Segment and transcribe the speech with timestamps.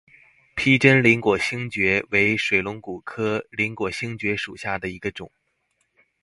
[0.55, 5.31] 披针鳞果星蕨为水龙骨科鳞果星蕨属下的一个种。